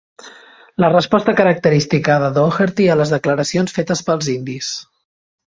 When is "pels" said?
4.09-4.31